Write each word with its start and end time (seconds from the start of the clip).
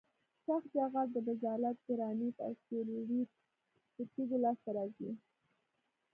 سخت 0.45 0.65
جغل 0.75 1.07
د 1.13 1.17
بزالت 1.27 1.77
ګرانیت 1.87 2.37
او 2.45 2.51
سلیت 2.63 3.09
له 3.95 4.03
تیږو 4.13 4.37
لاسته 4.43 4.69
راځي 4.77 5.11